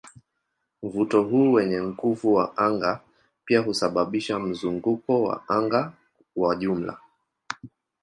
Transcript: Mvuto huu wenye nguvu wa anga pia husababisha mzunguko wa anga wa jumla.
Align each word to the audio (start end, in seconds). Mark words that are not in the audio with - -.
Mvuto 0.83 1.21
huu 1.23 1.51
wenye 1.53 1.81
nguvu 1.81 2.33
wa 2.33 2.57
anga 2.57 2.99
pia 3.45 3.59
husababisha 3.59 4.39
mzunguko 4.39 5.23
wa 5.23 5.49
anga 5.49 5.93
wa 6.35 6.55
jumla. 6.55 6.97